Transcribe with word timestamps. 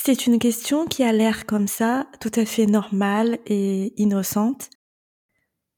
C'est 0.00 0.26
une 0.26 0.38
question 0.38 0.86
qui 0.86 1.02
a 1.02 1.12
l'air 1.12 1.44
comme 1.44 1.66
ça, 1.66 2.06
tout 2.20 2.30
à 2.36 2.46
fait 2.46 2.64
normale 2.64 3.40
et 3.46 3.92
innocente. 4.00 4.70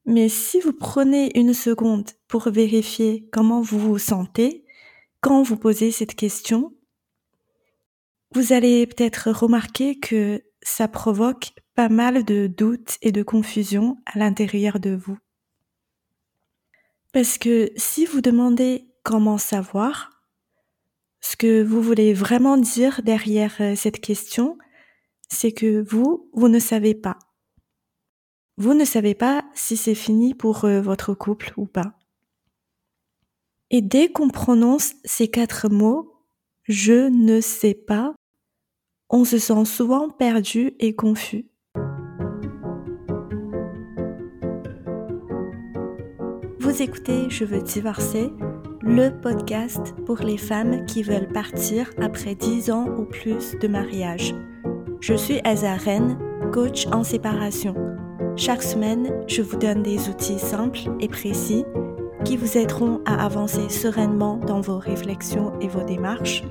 Mais 0.05 0.29
si 0.29 0.61
vous 0.61 0.71
prenez 0.71 1.37
une 1.37 1.53
seconde 1.53 2.09
pour 2.29 2.49
vérifier 2.49 3.27
comment 3.33 3.61
vous 3.61 3.79
vous 3.79 3.97
sentez 3.97 4.63
quand 5.21 5.41
vous 5.41 5.57
posez 5.57 5.91
cette 5.91 6.15
question, 6.15 6.73
vous 8.33 8.53
allez 8.53 8.87
peut-être 8.87 9.31
remarquer 9.31 9.99
que 9.99 10.41
ça 10.61 10.87
provoque 10.87 11.51
pas 11.75 11.89
mal 11.89 12.23
de 12.23 12.47
doutes 12.47 12.99
et 13.01 13.11
de 13.11 13.23
confusion 13.23 13.97
à 14.05 14.19
l'intérieur 14.19 14.79
de 14.79 14.91
vous. 14.91 15.17
Parce 17.11 17.37
que 17.37 17.71
si 17.75 18.05
vous 18.05 18.21
demandez 18.21 18.85
comment 19.03 19.39
savoir, 19.39 20.20
ce 21.21 21.35
que 21.35 21.63
vous 21.63 21.81
voulez 21.81 22.13
vraiment 22.13 22.57
dire 22.57 23.01
derrière 23.03 23.55
euh, 23.59 23.75
cette 23.75 24.01
question, 24.01 24.57
c'est 25.29 25.51
que 25.51 25.81
vous, 25.87 26.29
vous 26.33 26.49
ne 26.49 26.59
savez 26.59 26.95
pas. 26.95 27.17
Vous 28.57 28.73
ne 28.73 28.85
savez 28.85 29.15
pas 29.15 29.45
si 29.53 29.77
c'est 29.77 29.95
fini 29.95 30.33
pour 30.33 30.65
euh, 30.65 30.81
votre 30.81 31.13
couple 31.13 31.53
ou 31.57 31.65
pas. 31.65 31.93
Et 33.69 33.81
dès 33.81 34.11
qu'on 34.11 34.29
prononce 34.29 34.95
ces 35.05 35.29
quatre 35.29 35.69
mots, 35.69 36.11
je 36.63 37.07
ne 37.07 37.39
sais 37.39 37.73
pas, 37.73 38.13
on 39.09 39.23
se 39.23 39.37
sent 39.37 39.65
souvent 39.65 40.09
perdu 40.09 40.73
et 40.79 40.95
confus. 40.95 41.47
Vous 46.59 46.81
écoutez 46.81 47.29
Je 47.29 47.45
veux 47.45 47.61
divorcer, 47.61 48.31
le 48.83 49.09
podcast 49.09 49.93
pour 50.05 50.17
les 50.17 50.37
femmes 50.37 50.85
qui 50.85 51.03
veulent 51.03 51.27
partir 51.27 51.91
après 52.01 52.35
10 52.35 52.71
ans 52.71 52.87
ou 52.87 53.05
plus 53.05 53.55
de 53.59 53.67
mariage. 53.67 54.33
Je 55.01 55.13
suis 55.13 55.39
Azaren, 55.43 56.17
coach 56.51 56.87
en 56.87 57.03
séparation. 57.03 57.75
Chaque 58.35 58.63
semaine, 58.63 59.23
je 59.27 59.41
vous 59.41 59.57
donne 59.57 59.83
des 59.83 60.09
outils 60.09 60.39
simples 60.39 60.79
et 60.99 61.07
précis 61.07 61.63
qui 62.25 62.37
vous 62.37 62.57
aideront 62.57 63.01
à 63.05 63.23
avancer 63.23 63.69
sereinement 63.69 64.37
dans 64.37 64.61
vos 64.61 64.77
réflexions 64.77 65.59
et 65.59 65.67
vos 65.67 65.83
démarches 65.83 66.43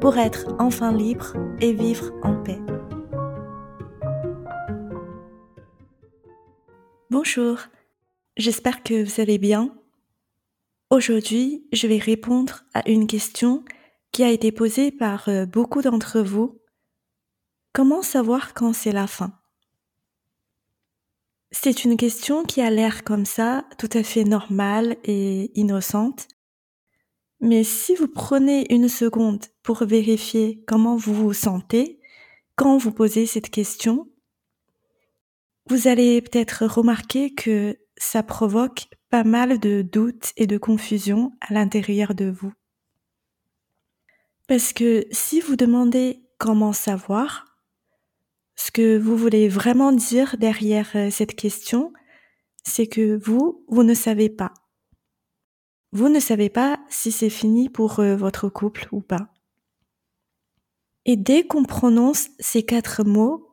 pour 0.00 0.16
être 0.16 0.54
enfin 0.58 0.92
libre 0.92 1.34
et 1.60 1.72
vivre 1.72 2.12
en 2.22 2.34
paix. 2.34 2.60
Bonjour, 7.10 7.58
j'espère 8.36 8.82
que 8.82 9.04
vous 9.04 9.20
allez 9.20 9.38
bien. 9.38 9.70
Aujourd'hui, 10.94 11.66
je 11.72 11.88
vais 11.88 11.98
répondre 11.98 12.62
à 12.72 12.88
une 12.88 13.08
question 13.08 13.64
qui 14.12 14.22
a 14.22 14.30
été 14.30 14.52
posée 14.52 14.92
par 14.92 15.28
euh, 15.28 15.44
beaucoup 15.44 15.82
d'entre 15.82 16.20
vous. 16.20 16.60
Comment 17.72 18.00
savoir 18.00 18.54
quand 18.54 18.72
c'est 18.72 18.92
la 18.92 19.08
fin? 19.08 19.32
C'est 21.50 21.84
une 21.84 21.96
question 21.96 22.44
qui 22.44 22.60
a 22.60 22.70
l'air 22.70 23.02
comme 23.02 23.24
ça, 23.24 23.66
tout 23.76 23.88
à 23.92 24.04
fait 24.04 24.22
normale 24.22 24.96
et 25.02 25.50
innocente. 25.58 26.28
Mais 27.40 27.64
si 27.64 27.96
vous 27.96 28.06
prenez 28.06 28.72
une 28.72 28.88
seconde 28.88 29.46
pour 29.64 29.84
vérifier 29.84 30.62
comment 30.68 30.94
vous 30.94 31.12
vous 31.14 31.32
sentez 31.32 31.98
quand 32.54 32.78
vous 32.78 32.92
posez 32.92 33.26
cette 33.26 33.50
question, 33.50 34.08
vous 35.68 35.88
allez 35.88 36.22
peut-être 36.22 36.66
remarquer 36.66 37.34
que 37.34 37.76
ça 38.04 38.22
provoque 38.22 38.86
pas 39.10 39.24
mal 39.24 39.58
de 39.58 39.82
doutes 39.82 40.32
et 40.36 40.46
de 40.46 40.58
confusion 40.58 41.32
à 41.40 41.54
l'intérieur 41.54 42.14
de 42.14 42.26
vous. 42.26 42.52
Parce 44.46 44.72
que 44.72 45.06
si 45.10 45.40
vous 45.40 45.56
demandez 45.56 46.22
comment 46.38 46.72
savoir, 46.72 47.56
ce 48.56 48.70
que 48.70 48.98
vous 48.98 49.16
voulez 49.16 49.48
vraiment 49.48 49.90
dire 49.90 50.36
derrière 50.38 50.90
euh, 50.94 51.10
cette 51.10 51.34
question, 51.34 51.92
c'est 52.62 52.86
que 52.86 53.18
vous, 53.24 53.64
vous 53.68 53.82
ne 53.82 53.94
savez 53.94 54.28
pas. 54.28 54.52
Vous 55.92 56.08
ne 56.08 56.20
savez 56.20 56.50
pas 56.50 56.78
si 56.88 57.10
c'est 57.10 57.30
fini 57.30 57.68
pour 57.68 58.00
euh, 58.00 58.16
votre 58.16 58.48
couple 58.48 58.86
ou 58.92 59.00
pas. 59.00 59.32
Et 61.04 61.16
dès 61.16 61.46
qu'on 61.46 61.64
prononce 61.64 62.28
ces 62.38 62.64
quatre 62.64 63.04
mots, 63.04 63.48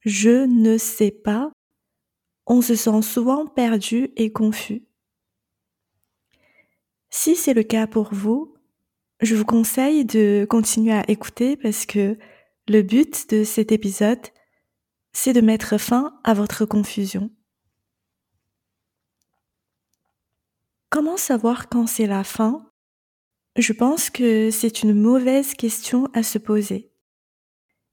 je 0.00 0.46
ne 0.46 0.78
sais 0.78 1.10
pas, 1.10 1.50
on 2.46 2.62
se 2.62 2.74
sent 2.74 3.02
souvent 3.02 3.46
perdu 3.46 4.10
et 4.16 4.32
confus. 4.32 4.84
Si 7.10 7.34
c'est 7.34 7.54
le 7.54 7.62
cas 7.62 7.86
pour 7.86 8.12
vous, 8.12 8.54
je 9.20 9.34
vous 9.34 9.44
conseille 9.44 10.04
de 10.04 10.46
continuer 10.48 10.92
à 10.92 11.08
écouter 11.10 11.56
parce 11.56 11.86
que 11.86 12.18
le 12.68 12.82
but 12.82 13.30
de 13.30 13.44
cet 13.44 13.72
épisode, 13.72 14.26
c'est 15.12 15.32
de 15.32 15.40
mettre 15.40 15.78
fin 15.78 16.20
à 16.24 16.34
votre 16.34 16.66
confusion. 16.66 17.30
Comment 20.90 21.16
savoir 21.16 21.68
quand 21.68 21.86
c'est 21.86 22.06
la 22.06 22.24
fin? 22.24 22.70
Je 23.56 23.72
pense 23.72 24.10
que 24.10 24.50
c'est 24.50 24.82
une 24.82 24.94
mauvaise 24.94 25.54
question 25.54 26.08
à 26.12 26.22
se 26.22 26.38
poser. 26.38 26.92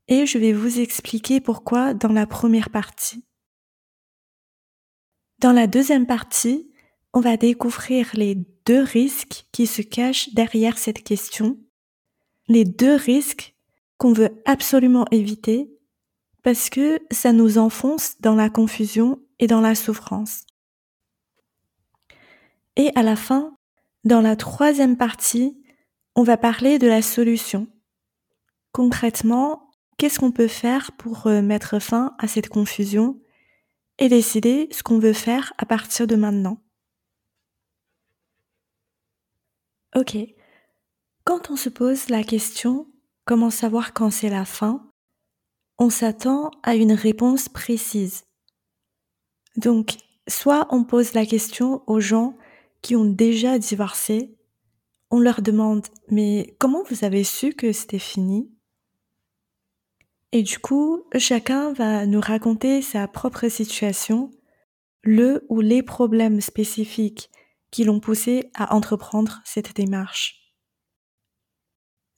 Et 0.09 0.25
je 0.25 0.37
vais 0.37 0.51
vous 0.51 0.79
expliquer 0.79 1.39
pourquoi 1.39 1.93
dans 1.93 2.11
la 2.11 2.27
première 2.27 2.69
partie. 2.69 3.23
Dans 5.43 5.51
la 5.51 5.67
deuxième 5.67 6.05
partie, 6.05 6.71
on 7.11 7.19
va 7.19 7.35
découvrir 7.35 8.11
les 8.13 8.35
deux 8.65 8.81
risques 8.81 9.45
qui 9.51 9.67
se 9.67 9.81
cachent 9.81 10.33
derrière 10.33 10.77
cette 10.77 11.03
question, 11.03 11.59
les 12.47 12.63
deux 12.63 12.95
risques 12.95 13.53
qu'on 13.97 14.13
veut 14.13 14.41
absolument 14.45 15.05
éviter 15.11 15.69
parce 16.43 16.69
que 16.69 17.01
ça 17.11 17.33
nous 17.33 17.57
enfonce 17.57 18.21
dans 18.21 18.35
la 18.35 18.49
confusion 18.49 19.19
et 19.39 19.47
dans 19.47 19.59
la 19.59 19.75
souffrance. 19.75 20.45
Et 22.77 22.91
à 22.95 23.03
la 23.03 23.17
fin, 23.17 23.57
dans 24.05 24.21
la 24.21 24.37
troisième 24.37 24.95
partie, 24.95 25.61
on 26.15 26.23
va 26.23 26.37
parler 26.37 26.79
de 26.79 26.87
la 26.87 27.01
solution. 27.01 27.67
Concrètement, 28.71 29.71
qu'est-ce 29.97 30.19
qu'on 30.19 30.31
peut 30.31 30.47
faire 30.47 30.93
pour 30.93 31.27
euh, 31.27 31.41
mettre 31.41 31.79
fin 31.79 32.15
à 32.17 32.29
cette 32.29 32.47
confusion 32.47 33.19
et 33.99 34.09
décider 34.09 34.67
ce 34.71 34.83
qu'on 34.83 34.99
veut 34.99 35.13
faire 35.13 35.53
à 35.57 35.65
partir 35.65 36.07
de 36.07 36.15
maintenant. 36.15 36.57
Ok. 39.95 40.17
Quand 41.25 41.51
on 41.51 41.55
se 41.55 41.69
pose 41.69 42.09
la 42.09 42.23
question 42.23 42.87
comment 43.25 43.49
savoir 43.49 43.93
quand 43.93 44.09
c'est 44.09 44.29
la 44.29 44.45
fin, 44.45 44.89
on 45.77 45.89
s'attend 45.89 46.51
à 46.63 46.75
une 46.75 46.93
réponse 46.93 47.49
précise. 47.49 48.25
Donc, 49.55 49.97
soit 50.27 50.67
on 50.71 50.83
pose 50.83 51.13
la 51.13 51.25
question 51.25 51.83
aux 51.87 51.99
gens 51.99 52.37
qui 52.81 52.95
ont 52.95 53.05
déjà 53.05 53.59
divorcé, 53.59 54.35
on 55.09 55.19
leur 55.19 55.41
demande 55.41 55.87
mais 56.09 56.55
comment 56.59 56.83
vous 56.83 57.05
avez 57.05 57.23
su 57.23 57.53
que 57.53 57.71
c'était 57.71 57.99
fini? 57.99 58.52
Et 60.33 60.41
du 60.41 60.57
coup, 60.59 61.03
chacun 61.17 61.73
va 61.73 62.07
nous 62.07 62.19
raconter 62.19 62.81
sa 62.81 63.07
propre 63.07 63.47
situation, 63.49 64.31
le 65.03 65.45
ou 65.47 65.61
les 65.61 65.83
problèmes 65.83 66.41
spécifiques 66.41 67.29
qui 67.69 67.83
l'ont 67.83 67.99
poussé 67.99 68.49
à 68.55 68.73
entreprendre 68.75 69.41
cette 69.45 69.75
démarche. 69.75 70.53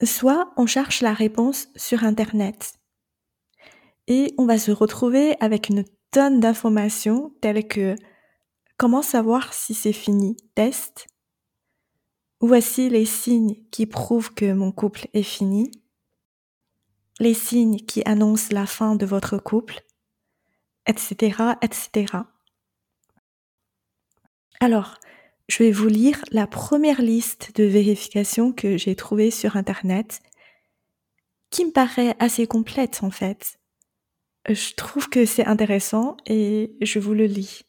Soit 0.02 0.54
on 0.56 0.66
cherche 0.66 1.02
la 1.02 1.14
réponse 1.14 1.68
sur 1.76 2.06
Internet 2.06 2.76
et 4.08 4.34
on 4.38 4.46
va 4.46 4.58
se 4.58 4.72
retrouver 4.72 5.36
avec 5.42 5.68
une 5.68 5.84
tonne 6.12 6.40
d'informations 6.40 7.36
telles 7.42 7.68
que 7.68 7.96
Comment 8.78 9.02
savoir 9.02 9.54
si 9.54 9.74
c'est 9.74 9.94
fini? 9.94 10.36
Test. 10.54 11.08
Voici 12.42 12.90
les 12.90 13.06
signes 13.06 13.56
qui 13.72 13.86
prouvent 13.86 14.34
que 14.34 14.52
mon 14.52 14.74
couple 14.74 15.08
est 15.14 15.24
fini. 15.24 15.72
Les 17.20 17.34
signes 17.34 17.78
qui 17.78 18.02
annoncent 18.06 18.54
la 18.54 18.66
fin 18.66 18.96
de 18.96 19.06
votre 19.06 19.38
couple, 19.38 19.82
etc., 20.86 21.54
etc. 21.62 22.14
Alors, 24.60 25.00
je 25.48 25.64
vais 25.64 25.72
vous 25.72 25.88
lire 25.88 26.24
la 26.32 26.48
première 26.48 27.02
liste 27.02 27.56
de 27.56 27.64
vérifications 27.64 28.52
que 28.52 28.78
j'ai 28.78 28.96
trouvée 28.96 29.32
sur 29.32 29.56
Internet, 29.56 30.22
qui 31.52 31.66
me 31.66 31.72
paraît 31.72 32.16
assez 32.20 32.48
complète 32.48 33.00
en 33.04 33.12
fait. 33.12 33.60
Je 34.48 34.74
trouve 34.74 35.10
que 35.10 35.26
c'est 35.26 35.46
intéressant 35.46 36.18
et 36.26 36.76
je 36.82 37.00
vous 37.00 37.14
le 37.14 37.26
lis. 37.26 37.64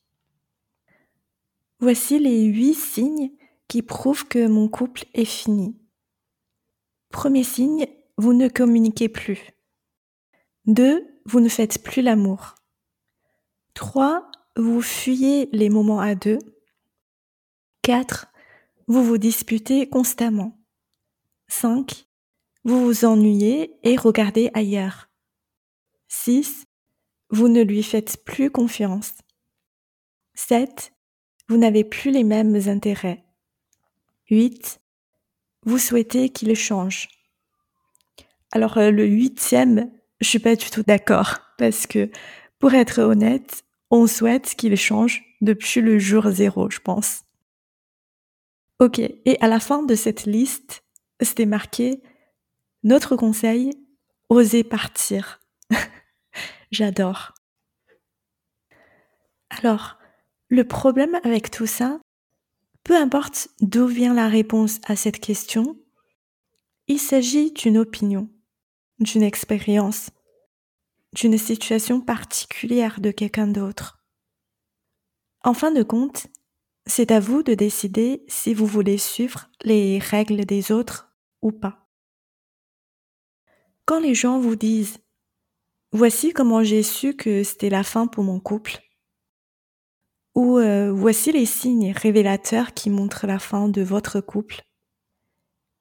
Voici 1.78 2.18
les 2.18 2.44
huit 2.44 2.74
signes 2.74 3.30
qui 3.68 3.82
prouvent 3.82 4.26
que 4.26 4.46
mon 4.46 4.68
couple 4.68 5.04
est 5.14 5.24
fini. 5.24 5.76
Premier 7.10 7.44
signe, 7.44 7.86
vous 8.18 8.32
ne 8.32 8.48
communiquez 8.48 9.08
plus. 9.08 9.52
2. 10.66 11.06
Vous 11.26 11.40
ne 11.40 11.48
faites 11.48 11.82
plus 11.82 12.02
l'amour. 12.02 12.54
3. 13.74 14.30
Vous 14.56 14.80
fuyez 14.80 15.48
les 15.52 15.68
moments 15.68 16.00
à 16.00 16.14
deux. 16.14 16.38
4. 17.82 18.28
Vous 18.86 19.04
vous 19.04 19.18
disputez 19.18 19.88
constamment. 19.88 20.58
5. 21.48 22.06
Vous 22.64 22.84
vous 22.84 23.04
ennuyez 23.04 23.76
et 23.82 23.96
regardez 23.96 24.50
ailleurs. 24.54 25.10
6. 26.08 26.64
Vous 27.30 27.48
ne 27.48 27.62
lui 27.62 27.82
faites 27.82 28.24
plus 28.24 28.50
confiance. 28.50 29.12
7. 30.34 30.92
Vous 31.48 31.58
n'avez 31.58 31.84
plus 31.84 32.10
les 32.10 32.24
mêmes 32.24 32.56
intérêts. 32.66 33.24
8. 34.30 34.80
Vous 35.64 35.78
souhaitez 35.78 36.30
qu'il 36.30 36.54
change. 36.56 37.15
Alors 38.52 38.78
euh, 38.78 38.90
le 38.90 39.04
huitième, 39.04 39.90
je 40.20 40.28
suis 40.28 40.38
pas 40.38 40.56
du 40.56 40.70
tout 40.70 40.82
d'accord 40.82 41.38
parce 41.58 41.86
que 41.86 42.10
pour 42.58 42.74
être 42.74 43.00
honnête, 43.00 43.64
on 43.90 44.06
souhaite 44.06 44.54
qu'il 44.54 44.76
change 44.76 45.24
depuis 45.40 45.80
le 45.80 45.98
jour 45.98 46.30
zéro, 46.30 46.70
je 46.70 46.80
pense. 46.80 47.22
Ok, 48.78 48.98
et 48.98 49.38
à 49.40 49.48
la 49.48 49.60
fin 49.60 49.82
de 49.82 49.94
cette 49.94 50.24
liste, 50.24 50.82
c'était 51.20 51.46
marqué 51.46 52.02
notre 52.82 53.16
conseil, 53.16 53.72
oser 54.28 54.64
partir. 54.64 55.40
J'adore. 56.70 57.32
Alors, 59.50 59.98
le 60.48 60.64
problème 60.64 61.18
avec 61.24 61.50
tout 61.50 61.66
ça, 61.66 62.00
peu 62.84 62.96
importe 62.96 63.48
d'où 63.60 63.86
vient 63.86 64.14
la 64.14 64.28
réponse 64.28 64.78
à 64.84 64.94
cette 64.94 65.20
question, 65.20 65.76
il 66.86 67.00
s'agit 67.00 67.52
d'une 67.52 67.78
opinion, 67.78 68.28
d'une 68.98 69.22
expérience, 69.22 70.10
d'une 71.14 71.38
situation 71.38 72.00
particulière 72.00 73.00
de 73.00 73.10
quelqu'un 73.10 73.46
d'autre. 73.46 74.02
En 75.44 75.54
fin 75.54 75.70
de 75.70 75.82
compte, 75.82 76.26
c'est 76.86 77.10
à 77.10 77.20
vous 77.20 77.42
de 77.42 77.54
décider 77.54 78.24
si 78.28 78.54
vous 78.54 78.66
voulez 78.66 78.98
suivre 78.98 79.48
les 79.62 79.98
règles 79.98 80.44
des 80.44 80.72
autres 80.72 81.14
ou 81.42 81.52
pas. 81.52 81.88
Quand 83.84 84.00
les 84.00 84.14
gens 84.14 84.38
vous 84.38 84.56
disent 84.56 84.98
Voici 85.92 86.32
comment 86.32 86.62
j'ai 86.62 86.82
su 86.82 87.14
que 87.14 87.42
c'était 87.44 87.70
la 87.70 87.84
fin 87.84 88.06
pour 88.06 88.24
mon 88.24 88.40
couple, 88.40 88.80
ou 90.34 90.58
euh, 90.58 90.92
voici 90.92 91.32
les 91.32 91.46
signes 91.46 91.92
révélateurs 91.92 92.74
qui 92.74 92.90
montrent 92.90 93.26
la 93.26 93.38
fin 93.38 93.68
de 93.68 93.82
votre 93.82 94.20
couple. 94.20 94.62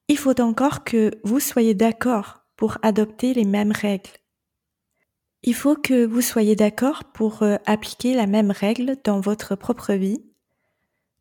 Il 0.08 0.16
faut 0.16 0.40
encore 0.40 0.84
que 0.84 1.10
vous 1.24 1.40
soyez 1.40 1.74
d'accord 1.74 2.45
pour 2.56 2.78
adopter 2.82 3.34
les 3.34 3.44
mêmes 3.44 3.72
règles. 3.72 4.10
Il 5.42 5.54
faut 5.54 5.76
que 5.76 6.04
vous 6.04 6.22
soyez 6.22 6.56
d'accord 6.56 7.04
pour 7.04 7.42
euh, 7.42 7.56
appliquer 7.66 8.14
la 8.14 8.26
même 8.26 8.50
règle 8.50 8.96
dans 9.04 9.20
votre 9.20 9.54
propre 9.54 9.92
vie, 9.92 10.24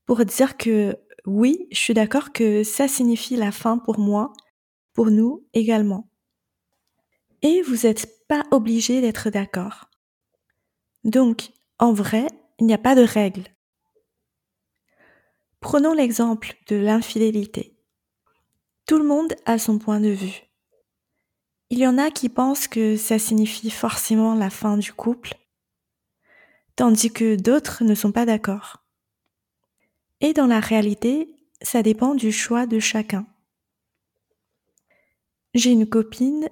pour 0.06 0.24
dire 0.26 0.58
que 0.58 0.98
oui, 1.26 1.68
je 1.72 1.78
suis 1.78 1.94
d'accord 1.94 2.32
que 2.32 2.64
ça 2.64 2.88
signifie 2.88 3.36
la 3.36 3.52
fin 3.52 3.78
pour 3.78 4.00
moi, 4.00 4.34
pour 4.94 5.12
nous 5.12 5.46
également. 5.54 6.10
Et 7.42 7.62
vous 7.62 7.86
n'êtes 7.86 8.28
pas 8.28 8.44
obligé 8.52 9.02
d'être 9.02 9.30
d'accord. 9.30 9.90
Donc, 11.04 11.52
en 11.78 11.94
vrai, 11.94 12.28
il 12.60 12.66
n'y 12.66 12.74
a 12.74 12.80
pas 12.80 12.96
de 12.96 13.04
règle. 13.04 13.44
Prenons 15.60 15.94
l'exemple 15.94 16.56
de 16.68 16.76
l'infidélité. 16.76 17.78
Tout 18.86 18.98
le 18.98 19.04
monde 19.04 19.36
a 19.46 19.58
son 19.58 19.80
point 19.80 20.00
de 20.00 20.10
vue. 20.10 20.44
Il 21.70 21.80
y 21.80 21.88
en 21.88 21.98
a 21.98 22.12
qui 22.12 22.30
pensent 22.30 22.68
que 22.68 22.96
ça 22.96 23.18
signifie 23.18 23.70
forcément 23.70 24.36
la 24.36 24.50
fin 24.50 24.78
du 24.78 24.94
couple, 24.94 25.36
tandis 26.76 27.12
que 27.12 27.36
d'autres 27.36 27.84
ne 27.84 27.96
sont 27.96 28.12
pas 28.12 28.26
d'accord. 28.26 28.84
Et 30.22 30.34
dans 30.34 30.48
la 30.48 30.60
réalité, 30.60 31.36
ça 31.62 31.82
dépend 31.82 32.16
du 32.16 32.32
choix 32.32 32.68
de 32.68 32.80
chacun. 32.80 33.26
J'ai 35.54 35.72
une 35.72 35.88
copine, 35.88 36.50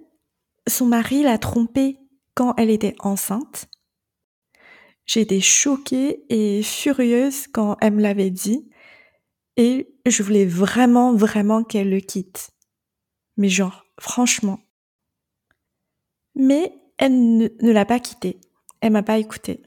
son 0.68 0.88
mari 0.88 1.24
l'a 1.24 1.38
trompée 1.38 2.00
quand 2.36 2.56
elle 2.57 2.69
était 2.69 2.95
enceinte 3.00 3.68
J'étais 5.06 5.42
choquée 5.42 6.24
et 6.30 6.63
furieuse 6.63 7.48
quand 7.48 7.77
elle 7.81 7.94
me 7.94 8.01
l'avait 8.01 8.30
dit 8.30 8.69
et 9.57 9.94
je 10.06 10.24
voulais 10.24 10.45
vraiment, 10.45 11.13
vraiment 11.13 11.63
qu'elle 11.63 11.89
le 11.89 12.00
quitte. 12.00 12.51
Mais 13.38 13.50
genre, 13.50 13.86
franchement. 14.00 14.62
Mais 16.35 16.74
elle 16.97 17.38
ne, 17.38 17.71
l'a 17.71 17.85
pas 17.85 18.00
quitté. 18.00 18.39
Elle 18.81 18.94
m'a 18.94 19.03
pas 19.03 19.18
écouté. 19.18 19.63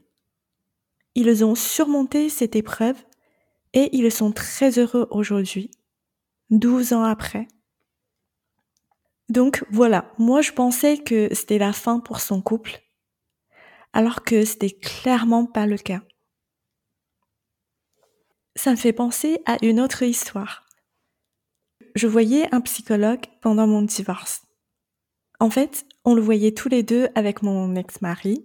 Ils 1.14 1.44
ont 1.44 1.54
surmonté 1.54 2.28
cette 2.28 2.56
épreuve 2.56 2.96
et 3.72 3.96
ils 3.96 4.12
sont 4.12 4.32
très 4.32 4.78
heureux 4.78 5.08
aujourd'hui, 5.10 5.70
douze 6.50 6.92
ans 6.92 7.04
après. 7.04 7.48
Donc 9.28 9.64
voilà, 9.70 10.12
moi 10.18 10.40
je 10.40 10.52
pensais 10.52 10.98
que 10.98 11.34
c'était 11.34 11.58
la 11.58 11.72
fin 11.72 12.00
pour 12.00 12.20
son 12.20 12.40
couple 12.42 12.80
alors 13.96 14.24
que 14.24 14.44
c'était 14.44 14.70
clairement 14.70 15.46
pas 15.46 15.66
le 15.66 15.78
cas. 15.78 16.02
Ça 18.54 18.70
me 18.70 18.76
fait 18.76 18.92
penser 18.92 19.40
à 19.46 19.56
une 19.64 19.80
autre 19.80 20.02
histoire. 20.02 20.66
Je 21.94 22.06
voyais 22.06 22.54
un 22.54 22.60
psychologue 22.60 23.24
pendant 23.40 23.66
mon 23.66 23.80
divorce. 23.80 24.42
En 25.40 25.48
fait, 25.48 25.86
on 26.06 26.14
le 26.14 26.22
voyait 26.22 26.52
tous 26.52 26.68
les 26.68 26.84
deux 26.84 27.08
avec 27.16 27.42
mon 27.42 27.74
ex-mari. 27.74 28.44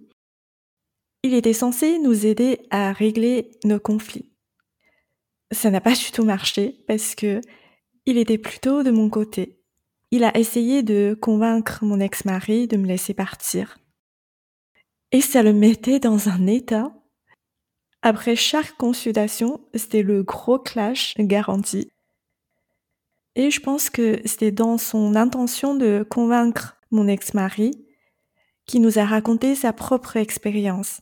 Il 1.22 1.32
était 1.32 1.52
censé 1.52 2.00
nous 2.00 2.26
aider 2.26 2.66
à 2.70 2.92
régler 2.92 3.52
nos 3.64 3.78
conflits. 3.78 4.28
Ça 5.52 5.70
n'a 5.70 5.80
pas 5.80 5.94
du 5.94 6.10
tout 6.10 6.24
marché 6.24 6.84
parce 6.88 7.14
que 7.14 7.40
il 8.04 8.18
était 8.18 8.38
plutôt 8.38 8.82
de 8.82 8.90
mon 8.90 9.08
côté. 9.08 9.60
Il 10.10 10.24
a 10.24 10.36
essayé 10.36 10.82
de 10.82 11.16
convaincre 11.18 11.84
mon 11.84 12.00
ex-mari 12.00 12.66
de 12.66 12.76
me 12.76 12.86
laisser 12.86 13.14
partir. 13.14 13.78
Et 15.12 15.20
ça 15.20 15.44
le 15.44 15.52
mettait 15.52 16.00
dans 16.00 16.28
un 16.28 16.48
état. 16.48 16.92
Après 18.02 18.34
chaque 18.34 18.76
consultation, 18.76 19.60
c'était 19.72 20.02
le 20.02 20.24
gros 20.24 20.58
clash 20.58 21.14
garanti. 21.16 21.92
Et 23.36 23.52
je 23.52 23.60
pense 23.60 23.88
que 23.88 24.20
c'était 24.24 24.50
dans 24.50 24.78
son 24.78 25.14
intention 25.14 25.76
de 25.76 26.04
convaincre 26.10 26.81
mon 26.92 27.08
ex-mari 27.08 27.72
qui 28.66 28.78
nous 28.80 28.98
a 28.98 29.04
raconté 29.04 29.54
sa 29.54 29.72
propre 29.72 30.16
expérience. 30.16 31.00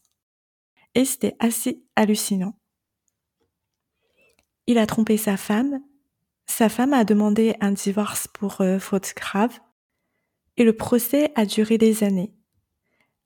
Et 0.95 1.05
c'était 1.05 1.37
assez 1.39 1.85
hallucinant. 1.95 2.55
Il 4.67 4.79
a 4.79 4.87
trompé 4.87 5.17
sa 5.17 5.37
femme. 5.37 5.81
Sa 6.47 6.69
femme 6.69 6.95
a 6.95 7.05
demandé 7.05 7.55
un 7.61 7.73
divorce 7.73 8.29
pour 8.29 8.61
euh, 8.61 8.79
faute 8.79 9.13
grave. 9.15 9.61
Et 10.57 10.65
le 10.65 10.75
procès 10.75 11.33
a 11.37 11.45
duré 11.45 11.79
des 11.79 12.03
années 12.03 12.33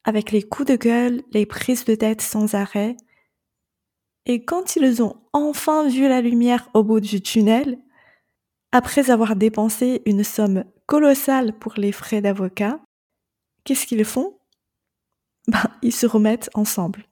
avec 0.05 0.31
les 0.31 0.43
coups 0.43 0.69
de 0.69 0.77
gueule, 0.77 1.23
les 1.33 1.47
prises 1.47 1.85
de 1.85 1.95
tête 1.95 2.21
sans 2.21 2.55
arrêt. 2.55 2.97
Et 4.27 4.45
quand 4.45 4.77
ils 4.77 5.03
ont 5.03 5.17
enfin 5.33 5.89
vu 5.89 6.09
la 6.09 6.21
lumière 6.21 6.69
au 6.75 6.85
bout 6.85 7.01
du 7.01 7.21
tunnel, 7.21 7.79
après 8.71 9.11
avoir 9.11 9.35
dépensé 9.35 10.03
une 10.05 10.25
somme 10.25 10.65
colossale 10.87 11.59
pour 11.59 11.75
les 11.77 11.93
frais 11.93 12.21
d'avocat, 12.21 12.81
qu'est-ce 13.65 13.87
qu'ils 13.87 14.05
font? 14.05 14.39
Ben, 15.49 15.65
ils 15.83 15.95
se 15.95 16.07
remettent 16.07 16.51
ensemble. 16.55 17.05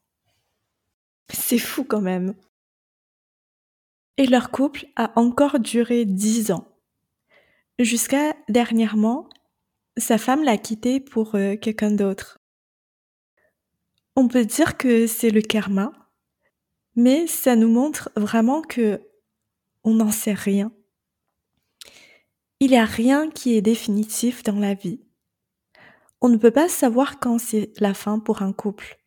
C'est 1.29 1.59
fou 1.59 1.85
quand 1.85 2.01
même. 2.01 2.35
Et 4.17 4.27
leur 4.27 4.51
couple 4.51 4.87
a 4.97 5.13
encore 5.19 5.59
duré 5.59 6.05
dix 6.05 6.51
ans. 6.51 6.69
Jusqu'à 7.79 8.35
dernièrement, 8.49 9.29
sa 9.97 10.19
femme 10.19 10.45
l'a 10.45 10.59
quitté 10.59 11.01
pour 11.01 11.35
euh, 11.35 11.57
quelqu'un 11.57 11.91
d'autre. 11.91 12.39
On 14.15 14.29
peut 14.29 14.45
dire 14.45 14.77
que 14.77 15.07
c'est 15.07 15.31
le 15.31 15.41
karma, 15.41 15.93
mais 16.97 17.27
ça 17.27 17.57
nous 17.57 17.71
montre 17.71 18.11
vraiment 18.17 18.61
que 18.63 19.01
on 19.85 19.95
n'en 19.95 20.11
sait 20.11 20.35
rien. 20.35 20.71
Il 22.65 22.71
n'y 22.71 22.79
a 22.79 22.85
rien 22.85 23.29
qui 23.29 23.57
est 23.57 23.61
définitif 23.61 24.45
dans 24.45 24.61
la 24.61 24.75
vie. 24.75 25.01
On 26.21 26.29
ne 26.29 26.37
peut 26.37 26.53
pas 26.53 26.69
savoir 26.69 27.19
quand 27.19 27.39
c'est 27.39 27.73
la 27.81 27.93
fin 27.93 28.21
pour 28.21 28.41
un 28.41 28.53
couple. 28.53 29.01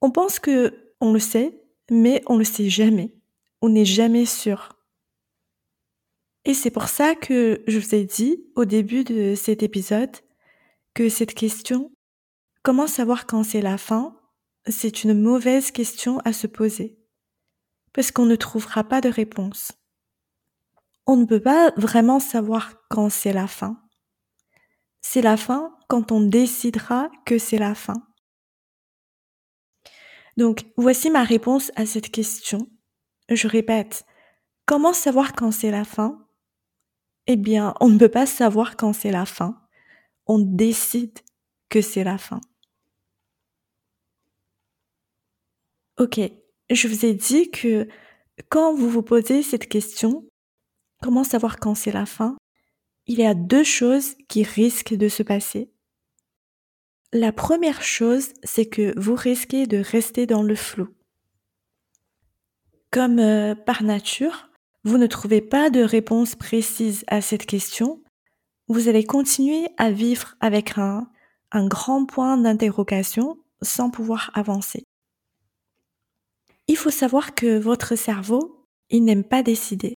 On 0.00 0.12
pense 0.12 0.38
que 0.38 0.94
on 1.00 1.12
le 1.12 1.18
sait, 1.18 1.60
mais 1.90 2.22
on 2.26 2.38
le 2.38 2.44
sait 2.44 2.68
jamais. 2.68 3.12
On 3.60 3.70
n'est 3.70 3.84
jamais 3.84 4.24
sûr. 4.24 4.78
Et 6.44 6.54
c'est 6.54 6.70
pour 6.70 6.86
ça 6.86 7.16
que 7.16 7.64
je 7.66 7.80
vous 7.80 7.92
ai 7.92 8.04
dit 8.04 8.46
au 8.54 8.66
début 8.66 9.02
de 9.02 9.34
cet 9.34 9.64
épisode 9.64 10.16
que 10.94 11.08
cette 11.08 11.34
question 11.34 11.90
Comment 12.62 12.86
savoir 12.86 13.26
quand 13.26 13.42
c'est 13.42 13.62
la 13.62 13.78
fin 13.78 14.16
C'est 14.68 15.02
une 15.02 15.20
mauvaise 15.20 15.72
question 15.72 16.20
à 16.20 16.32
se 16.32 16.46
poser, 16.46 17.00
parce 17.92 18.12
qu'on 18.12 18.26
ne 18.26 18.36
trouvera 18.36 18.84
pas 18.84 19.00
de 19.00 19.08
réponse 19.08 19.72
on 21.06 21.16
ne 21.16 21.24
peut 21.24 21.40
pas 21.42 21.72
vraiment 21.76 22.20
savoir 22.20 22.74
quand 22.88 23.10
c'est 23.10 23.32
la 23.32 23.46
fin. 23.46 23.80
C'est 25.00 25.22
la 25.22 25.36
fin 25.36 25.76
quand 25.88 26.12
on 26.12 26.20
décidera 26.20 27.10
que 27.26 27.38
c'est 27.38 27.58
la 27.58 27.74
fin. 27.74 28.06
Donc, 30.36 30.64
voici 30.76 31.10
ma 31.10 31.24
réponse 31.24 31.70
à 31.76 31.86
cette 31.86 32.10
question. 32.10 32.66
Je 33.28 33.48
répète, 33.48 34.06
comment 34.64 34.92
savoir 34.92 35.34
quand 35.34 35.50
c'est 35.50 35.70
la 35.70 35.84
fin? 35.84 36.26
Eh 37.26 37.36
bien, 37.36 37.74
on 37.80 37.88
ne 37.88 37.98
peut 37.98 38.08
pas 38.08 38.26
savoir 38.26 38.76
quand 38.76 38.92
c'est 38.92 39.10
la 39.10 39.26
fin. 39.26 39.60
On 40.26 40.38
décide 40.38 41.18
que 41.68 41.80
c'est 41.80 42.04
la 42.04 42.18
fin. 42.18 42.40
Ok, 45.98 46.20
je 46.70 46.88
vous 46.88 47.04
ai 47.04 47.14
dit 47.14 47.50
que 47.50 47.86
quand 48.48 48.74
vous 48.74 48.88
vous 48.88 49.02
posez 49.02 49.42
cette 49.42 49.68
question, 49.68 50.24
comment 51.02 51.24
savoir 51.24 51.58
quand 51.58 51.74
c'est 51.74 51.92
la 51.92 52.06
fin? 52.06 52.36
Il 53.06 53.18
y 53.18 53.26
a 53.26 53.34
deux 53.34 53.64
choses 53.64 54.14
qui 54.28 54.44
risquent 54.44 54.94
de 54.94 55.08
se 55.08 55.22
passer. 55.22 55.70
La 57.12 57.32
première 57.32 57.82
chose, 57.82 58.28
c'est 58.42 58.66
que 58.66 58.98
vous 58.98 59.14
risquez 59.14 59.66
de 59.66 59.78
rester 59.78 60.26
dans 60.26 60.42
le 60.42 60.54
flou. 60.54 60.88
Comme 62.90 63.18
euh, 63.18 63.54
par 63.54 63.82
nature, 63.82 64.50
vous 64.84 64.96
ne 64.96 65.06
trouvez 65.06 65.40
pas 65.40 65.68
de 65.68 65.82
réponse 65.82 66.34
précise 66.36 67.04
à 67.08 67.20
cette 67.20 67.46
question, 67.46 68.02
vous 68.68 68.88
allez 68.88 69.04
continuer 69.04 69.68
à 69.76 69.90
vivre 69.90 70.36
avec 70.40 70.78
un, 70.78 71.10
un 71.50 71.66
grand 71.66 72.06
point 72.06 72.38
d'interrogation 72.38 73.38
sans 73.60 73.90
pouvoir 73.90 74.30
avancer. 74.34 74.84
Il 76.68 76.76
faut 76.76 76.90
savoir 76.90 77.34
que 77.34 77.58
votre 77.58 77.96
cerveau, 77.96 78.66
il 78.88 79.04
n'aime 79.04 79.24
pas 79.24 79.42
décider. 79.42 79.96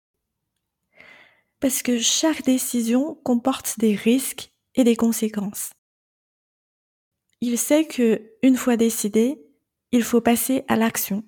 Parce 1.64 1.83
que 1.83 1.99
chaque 1.99 2.42
décision 2.42 3.14
comporte 3.25 3.78
des 3.78 3.94
risques 3.94 4.52
et 4.75 4.85
des 4.85 4.97
conséquences. 4.97 5.71
Il 7.40 7.56
sait 7.56 7.87
que, 7.87 8.21
une 8.42 8.59
fois 8.59 8.76
décidé, 8.76 9.42
il 9.90 10.02
faut 10.02 10.21
passer 10.21 10.64
à 10.68 10.76
l'action. 10.76 11.25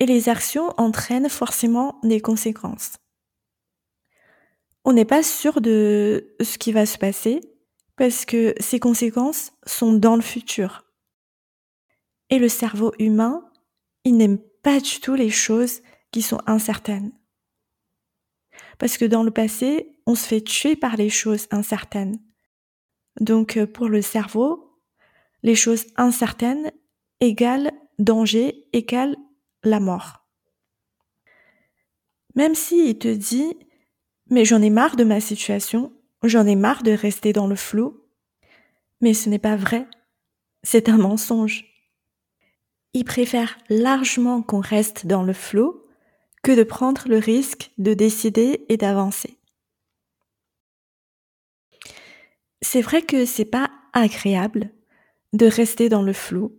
Et 0.00 0.06
les 0.06 0.30
actions 0.30 0.72
entraînent 0.78 1.28
forcément 1.28 2.00
des 2.02 2.22
conséquences. 2.22 2.94
On 4.86 4.94
n'est 4.94 5.04
pas 5.04 5.22
sûr 5.22 5.60
de 5.60 6.34
ce 6.40 6.56
qui 6.56 6.72
va 6.72 6.86
se 6.86 6.96
passer 6.96 7.40
parce 7.94 8.24
que 8.24 8.54
ces 8.58 8.80
conséquences 8.80 9.52
sont 9.66 9.92
dans 9.92 10.16
le 10.16 10.22
futur. 10.22 10.86
Et 12.30 12.38
le 12.38 12.48
cerveau 12.48 12.94
humain, 12.98 13.52
il 14.04 14.16
n'aime 14.16 14.38
pas 14.62 14.80
du 14.80 15.00
tout 15.00 15.14
les 15.14 15.28
choses 15.28 15.82
qui 16.10 16.22
sont 16.22 16.40
incertaines. 16.46 17.12
Parce 18.78 18.96
que 18.96 19.04
dans 19.04 19.22
le 19.22 19.30
passé, 19.30 19.96
on 20.06 20.14
se 20.14 20.26
fait 20.26 20.40
tuer 20.40 20.76
par 20.76 20.96
les 20.96 21.10
choses 21.10 21.46
incertaines. 21.50 22.18
Donc 23.20 23.56
euh, 23.56 23.66
pour 23.66 23.88
le 23.88 24.02
cerveau, 24.02 24.80
les 25.42 25.54
choses 25.54 25.86
incertaines 25.96 26.70
égale 27.20 27.72
danger 27.98 28.68
égale 28.72 29.16
la 29.64 29.80
mort. 29.80 30.24
Même 32.34 32.54
s'il 32.54 32.98
te 32.98 33.12
dit 33.12 33.56
mais 34.30 34.44
j'en 34.44 34.62
ai 34.62 34.70
marre 34.70 34.96
de 34.96 35.04
ma 35.04 35.20
situation, 35.20 35.92
j'en 36.22 36.46
ai 36.46 36.54
marre 36.54 36.82
de 36.82 36.92
rester 36.92 37.32
dans 37.32 37.46
le 37.46 37.56
flou, 37.56 38.02
mais 39.00 39.14
ce 39.14 39.28
n'est 39.28 39.38
pas 39.38 39.56
vrai, 39.56 39.86
c'est 40.62 40.88
un 40.88 40.98
mensonge. 40.98 41.64
Il 42.92 43.04
préfère 43.04 43.58
largement 43.68 44.42
qu'on 44.42 44.60
reste 44.60 45.06
dans 45.06 45.22
le 45.22 45.32
flou 45.32 45.82
que 46.42 46.52
de 46.52 46.62
prendre 46.62 47.08
le 47.08 47.18
risque 47.18 47.70
de 47.78 47.94
décider 47.94 48.64
et 48.68 48.76
d'avancer. 48.76 49.38
C'est 52.62 52.80
vrai 52.80 53.02
que 53.02 53.24
c'est 53.24 53.44
pas 53.44 53.70
agréable 53.92 54.72
de 55.32 55.46
rester 55.46 55.88
dans 55.88 56.02
le 56.02 56.12
flou, 56.12 56.58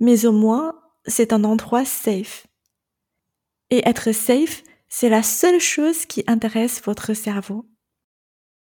mais 0.00 0.26
au 0.26 0.32
moins 0.32 0.80
c'est 1.06 1.32
un 1.32 1.44
endroit 1.44 1.84
safe. 1.84 2.46
Et 3.70 3.86
être 3.88 4.12
safe, 4.12 4.62
c'est 4.88 5.08
la 5.08 5.22
seule 5.22 5.60
chose 5.60 6.06
qui 6.06 6.24
intéresse 6.26 6.82
votre 6.82 7.14
cerveau. 7.14 7.68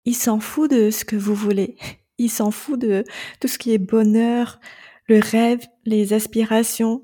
Il 0.06 0.16
s'en 0.16 0.40
fout 0.40 0.70
de 0.70 0.90
ce 0.92 1.04
que 1.04 1.16
vous 1.16 1.36
voulez. 1.36 1.76
Il 2.18 2.30
s'en 2.30 2.50
fout 2.50 2.80
de 2.80 3.04
tout 3.42 3.50
ce 3.50 3.58
qui 3.58 3.74
est 3.74 3.78
bonheur, 3.78 4.62
le 5.08 5.20
rêve, 5.20 5.68
les 5.84 6.14
aspirations. 6.14 7.02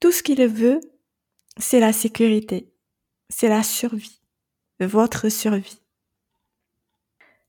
Tout 0.00 0.10
ce 0.10 0.22
qu'il 0.22 0.46
veut, 0.46 0.80
c'est 1.58 1.80
la 1.80 1.92
sécurité. 1.92 2.72
C'est 3.28 3.48
la 3.48 3.62
survie. 3.62 4.20
Votre 4.80 5.28
survie. 5.28 5.80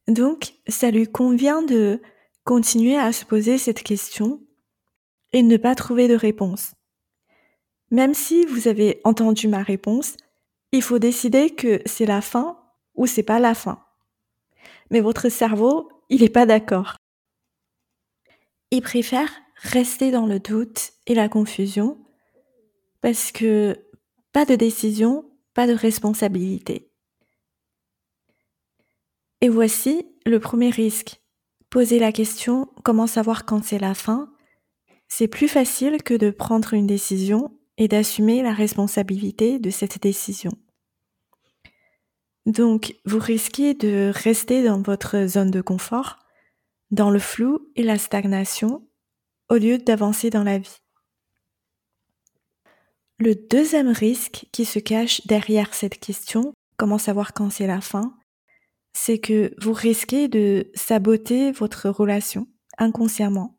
Donc, 0.08 0.56
ça 0.68 0.90
lui 0.90 1.08
convient 1.08 1.62
de 1.62 2.02
continuer 2.44 2.98
à 2.98 3.14
se 3.14 3.26
poser 3.26 3.58
cette 3.58 3.84
question 3.84 4.42
et 5.32 5.44
ne 5.44 5.58
pas 5.58 5.76
trouver 5.76 6.08
de 6.08 6.16
réponse. 6.16 6.74
Même 7.92 8.16
si 8.16 8.46
vous 8.46 8.68
avez 8.68 9.02
entendu 9.04 9.48
ma 9.48 9.62
réponse, 9.62 10.18
il 10.72 10.82
faut 10.82 11.00
décider 11.00 11.52
que 11.52 11.82
c'est 11.86 12.06
la 12.06 12.22
fin 12.22 12.60
ou 12.96 13.06
c'est 13.06 13.24
pas 13.24 13.40
la 13.40 13.54
fin. 13.54 13.84
Mais 14.90 15.00
votre 15.00 15.30
cerveau, 15.30 15.90
il 16.10 16.22
n'est 16.22 16.30
pas 16.30 16.48
d'accord. 16.48 16.96
Il 18.72 18.82
préfère 18.82 19.30
rester 19.56 20.10
dans 20.12 20.26
le 20.26 20.40
doute 20.40 20.94
et 21.06 21.14
la 21.14 21.30
confusion 21.30 21.98
parce 23.02 23.32
que 23.32 23.78
pas 24.32 24.46
de 24.46 24.56
décision, 24.56 25.30
pas 25.54 25.68
de 25.68 25.74
responsabilité. 25.74 26.92
Et 29.42 29.50
voici 29.50 30.06
le 30.26 30.40
premier 30.40 30.70
risque. 30.70 31.22
Poser 31.70 32.00
la 32.00 32.12
question 32.12 32.68
comment 32.84 33.08
savoir 33.08 33.46
quand 33.46 33.64
c'est 33.64 33.80
la 33.80 33.94
fin, 33.94 34.32
c'est 35.08 35.28
plus 35.28 35.48
facile 35.48 36.04
que 36.04 36.14
de 36.14 36.30
prendre 36.30 36.74
une 36.74 36.88
décision 36.88 37.58
et 37.78 37.88
d'assumer 37.88 38.42
la 38.42 38.54
responsabilité 38.54 39.60
de 39.60 39.70
cette 39.70 40.02
décision. 40.02 40.52
Donc, 42.46 42.96
vous 43.06 43.20
risquez 43.20 43.74
de 43.74 44.12
rester 44.14 44.64
dans 44.64 44.82
votre 44.82 45.28
zone 45.28 45.52
de 45.52 45.62
confort, 45.62 46.20
dans 46.92 47.12
le 47.12 47.20
flou 47.20 47.72
et 47.76 47.84
la 47.84 47.98
stagnation, 47.98 48.88
au 49.50 49.56
lieu 49.56 49.78
d'avancer 49.78 50.30
dans 50.30 50.44
la 50.44 50.58
vie. 50.58 50.78
Le 53.22 53.36
deuxième 53.36 53.90
risque 53.90 54.46
qui 54.54 54.64
se 54.64 54.80
cache 54.80 55.28
derrière 55.28 55.74
cette 55.74 56.00
question, 56.00 56.54
comment 56.78 56.98
savoir 56.98 57.34
quand 57.34 57.50
c'est 57.50 57.68
la 57.68 57.82
fin, 57.82 58.16
c'est 58.94 59.20
que 59.20 59.54
vous 59.62 59.74
risquez 59.74 60.30
de 60.30 60.72
saboter 60.74 61.52
votre 61.52 61.90
relation 61.90 62.48
inconsciemment 62.78 63.58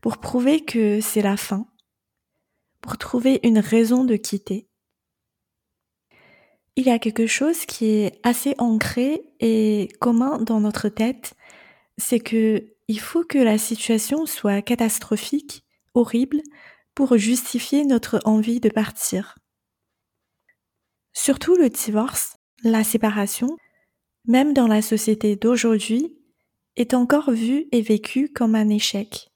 pour 0.00 0.16
prouver 0.16 0.64
que 0.64 1.02
c'est 1.02 1.20
la 1.20 1.36
fin, 1.36 1.66
pour 2.80 2.96
trouver 2.96 3.38
une 3.42 3.58
raison 3.58 4.04
de 4.04 4.16
quitter. 4.16 4.66
Il 6.76 6.86
y 6.86 6.90
a 6.90 6.98
quelque 6.98 7.26
chose 7.26 7.66
qui 7.66 7.86
est 7.86 8.18
assez 8.22 8.54
ancré 8.56 9.34
et 9.40 9.88
commun 10.00 10.38
dans 10.38 10.60
notre 10.60 10.88
tête, 10.88 11.34
c'est 11.98 12.20
que 12.20 12.64
il 12.88 13.00
faut 13.00 13.24
que 13.24 13.38
la 13.38 13.58
situation 13.58 14.24
soit 14.24 14.62
catastrophique, 14.62 15.66
horrible, 15.92 16.40
pour 16.96 17.18
justifier 17.18 17.84
notre 17.84 18.20
envie 18.24 18.58
de 18.58 18.70
partir. 18.70 19.36
Surtout 21.12 21.54
le 21.54 21.68
divorce, 21.68 22.38
la 22.64 22.82
séparation, 22.82 23.58
même 24.26 24.54
dans 24.54 24.66
la 24.66 24.80
société 24.80 25.36
d'aujourd'hui, 25.36 26.16
est 26.74 26.94
encore 26.94 27.30
vu 27.30 27.66
et 27.70 27.82
vécu 27.82 28.32
comme 28.32 28.54
un 28.54 28.70
échec. 28.70 29.30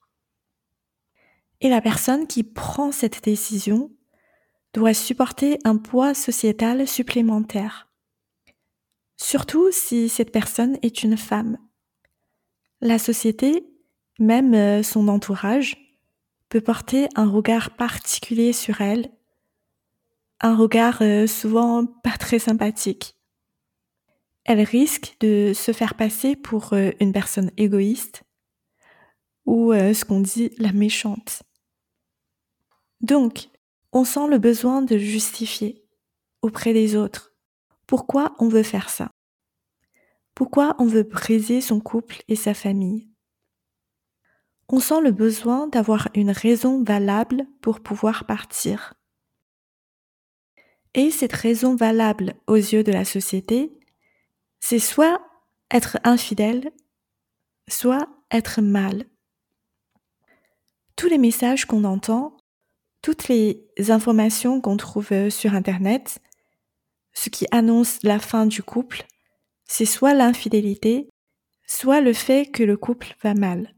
Et 1.61 1.69
la 1.69 1.83
personne 1.83 2.27
qui 2.27 2.45
prend 2.45 2.93
cette 2.93 3.23
décision 3.23 3.93
doit 4.73 4.95
supporter 4.95 5.59
un 5.65 5.77
poids 5.77 6.15
sociétal 6.15 6.89
supplémentaire. 6.89 7.93
Surtout 9.19 9.71
si 9.71 10.09
cette 10.09 10.33
personne 10.33 10.79
est 10.81 11.03
une 11.03 11.19
femme. 11.19 11.59
La 12.81 12.99
société, 12.99 13.67
même 14.19 14.55
euh, 14.55 14.83
son 14.83 15.09
entourage, 15.09 15.90
peut 16.51 16.61
porter 16.61 17.09
un 17.17 17.31
regard 17.31 17.71
particulier 17.71 18.53
sur 18.53 18.83
elle, 18.83 19.11
un 20.41 20.55
regard 20.55 21.01
euh, 21.01 21.27
souvent 21.27 21.87
pas 21.87 22.19
très 22.19 22.39
sympathique 22.39 23.17
elle 24.45 24.63
risque 24.63 25.17
de 25.21 25.53
se 25.55 25.73
faire 25.73 25.95
passer 25.95 26.37
pour 26.37 26.73
euh, 26.73 26.91
une 27.01 27.13
personne 27.13 27.51
égoïste 27.57 28.23
ou 29.47 29.73
euh, 29.73 29.95
ce 29.95 30.05
qu'on 30.05 30.21
dit 30.21 30.51
la 30.59 30.73
méchante. 30.73 31.43
Donc, 33.01 33.49
on 33.93 34.05
sent 34.05 34.29
le 34.29 34.39
besoin 34.39 34.83
de 34.83 34.99
justifier 34.99 35.85
auprès 36.43 36.73
des 36.73 36.97
autres 36.97 37.33
pourquoi 37.87 38.37
on 38.39 38.49
veut 38.49 38.63
faire 38.63 38.89
ça? 38.89 39.11
Pourquoi 40.37 40.77
on 40.79 40.87
veut 40.87 41.03
briser 41.03 41.61
son 41.61 41.81
couple 41.81 42.23
et 42.29 42.37
sa 42.37 42.55
famille? 42.55 43.10
On 44.73 44.79
sent 44.79 45.01
le 45.01 45.11
besoin 45.11 45.67
d'avoir 45.67 46.09
une 46.15 46.31
raison 46.31 46.85
valable 46.85 47.45
pour 47.61 47.81
pouvoir 47.81 48.25
partir. 48.25 48.95
Et 50.95 51.11
cette 51.11 51.33
raison 51.33 51.75
valable 51.75 52.35
aux 52.47 52.55
yeux 52.55 52.85
de 52.85 52.93
la 52.93 53.05
société, 53.05 53.73
c'est 54.61 54.79
soit 54.79 55.21
être 55.73 55.99
infidèle, 56.05 56.71
soit 57.69 58.09
être 58.31 58.61
mal. 58.61 59.07
Tous 60.95 61.09
les 61.09 61.19
messages 61.19 61.65
qu'on 61.65 61.83
entend, 61.83 62.37
toutes 63.03 63.27
les 63.27 63.67
informations 63.89 64.61
qu'on 64.61 64.77
trouve 64.77 65.31
sur 65.31 65.55
Internet, 65.55 66.21
ce 67.13 67.29
qui 67.29 67.47
annonce 67.51 67.99
la 68.05 68.21
fin 68.21 68.47
du 68.47 68.63
couple, 68.63 69.05
c'est 69.65 69.85
soit 69.85 70.15
l'infidélité, 70.15 71.09
soit 71.67 72.01
le 72.01 72.13
fait 72.13 72.53
que 72.53 72.63
le 72.63 72.77
couple 72.77 73.17
va 73.23 73.35
mal. 73.35 73.75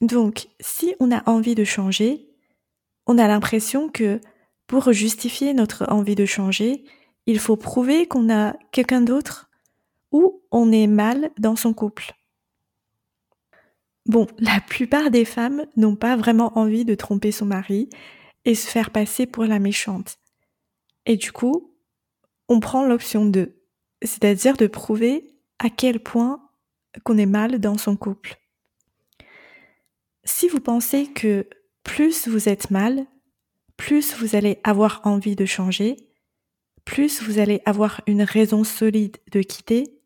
Donc, 0.00 0.48
si 0.60 0.94
on 0.98 1.12
a 1.12 1.28
envie 1.28 1.54
de 1.54 1.64
changer, 1.64 2.30
on 3.06 3.18
a 3.18 3.28
l'impression 3.28 3.88
que 3.88 4.20
pour 4.66 4.92
justifier 4.92 5.52
notre 5.52 5.84
envie 5.90 6.14
de 6.14 6.26
changer, 6.26 6.84
il 7.26 7.38
faut 7.38 7.56
prouver 7.56 8.06
qu'on 8.06 8.32
a 8.32 8.54
quelqu'un 8.72 9.00
d'autre 9.00 9.50
ou 10.12 10.42
on 10.50 10.72
est 10.72 10.86
mal 10.86 11.30
dans 11.38 11.56
son 11.56 11.74
couple. 11.74 12.14
Bon, 14.06 14.26
la 14.38 14.60
plupart 14.60 15.10
des 15.10 15.24
femmes 15.24 15.66
n'ont 15.76 15.96
pas 15.96 16.16
vraiment 16.16 16.56
envie 16.58 16.84
de 16.84 16.94
tromper 16.94 17.32
son 17.32 17.46
mari 17.46 17.90
et 18.44 18.54
se 18.54 18.66
faire 18.66 18.90
passer 18.90 19.26
pour 19.26 19.44
la 19.44 19.58
méchante. 19.58 20.16
Et 21.06 21.16
du 21.16 21.32
coup, 21.32 21.74
on 22.48 22.60
prend 22.60 22.86
l'option 22.86 23.26
2, 23.26 23.54
c'est-à-dire 24.02 24.56
de 24.56 24.66
prouver 24.66 25.36
à 25.58 25.68
quel 25.68 26.00
point 26.00 26.40
qu'on 27.04 27.18
est 27.18 27.26
mal 27.26 27.60
dans 27.60 27.76
son 27.78 27.96
couple. 27.96 28.39
Si 30.40 30.48
vous 30.48 30.60
pensez 30.60 31.06
que 31.06 31.46
plus 31.82 32.26
vous 32.26 32.48
êtes 32.48 32.70
mal, 32.70 33.04
plus 33.76 34.14
vous 34.14 34.36
allez 34.36 34.58
avoir 34.64 35.02
envie 35.04 35.36
de 35.36 35.44
changer, 35.44 35.98
plus 36.86 37.22
vous 37.22 37.38
allez 37.38 37.60
avoir 37.66 38.00
une 38.06 38.22
raison 38.22 38.64
solide 38.64 39.18
de 39.32 39.42
quitter, 39.42 40.00